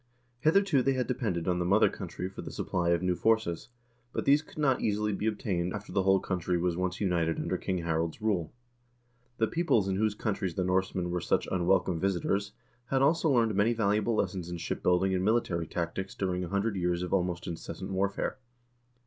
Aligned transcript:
Hitherto 0.39 0.81
they 0.81 0.93
had 0.93 1.05
depended 1.05 1.47
on 1.47 1.59
the 1.59 1.63
mother 1.63 1.87
country 1.87 2.27
for 2.27 2.41
the 2.41 2.49
supply 2.49 2.89
of 2.89 3.03
new 3.03 3.13
forces, 3.15 3.69
but 4.11 4.25
these 4.25 4.41
could 4.41 4.57
not 4.57 4.81
easily 4.81 5.13
be 5.13 5.27
obtained 5.27 5.73
after 5.73 5.91
the 5.91 6.01
whole 6.01 6.19
country 6.19 6.57
was 6.57 6.75
once 6.75 6.99
united 6.99 7.37
under 7.37 7.55
King 7.55 7.83
Harald's 7.83 8.19
rule. 8.19 8.51
The 9.37 9.45
peoples 9.45 9.87
in 9.87 9.97
whose 9.97 10.15
coun 10.15 10.33
tries 10.33 10.55
the 10.55 10.63
Norsemen 10.63 11.11
were 11.11 11.21
such 11.21 11.47
unwelcome 11.51 11.99
visitors 11.99 12.53
had 12.87 13.03
also 13.03 13.29
learned 13.29 13.53
many 13.53 13.73
valuable 13.73 14.15
lessons 14.15 14.49
in 14.49 14.57
ship 14.57 14.81
building 14.81 15.13
and 15.13 15.23
military 15.23 15.67
tactics 15.67 16.15
during 16.15 16.43
a 16.43 16.49
hundred 16.49 16.75
years 16.77 17.03
of 17.03 17.13
almost 17.13 17.45
incessant 17.45 17.91
warfare. 17.91 18.39